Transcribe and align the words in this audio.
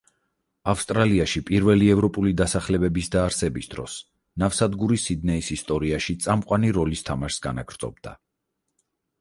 ავსტრალიაში 0.71 1.41
პირველი 1.49 1.89
ევროპული 1.95 2.31
დასახლებების 2.39 3.11
დაარსების 3.15 3.69
დროს 3.73 3.99
ნავსადგური 4.45 4.97
სიდნეის 5.05 5.53
ისტორიაში 5.57 6.19
წამყვანი 6.25 6.75
როლის 6.79 7.09
თამაშს 7.11 7.41
განაგრძობდა. 7.49 8.17